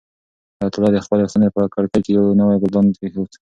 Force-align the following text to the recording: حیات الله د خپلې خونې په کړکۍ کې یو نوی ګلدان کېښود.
حیات 0.57 0.73
الله 0.75 0.91
د 0.93 0.97
خپلې 1.05 1.23
خونې 1.29 1.47
په 1.55 1.61
کړکۍ 1.73 1.99
کې 2.05 2.11
یو 2.17 2.25
نوی 2.39 2.57
ګلدان 2.61 2.85
کېښود. 2.99 3.31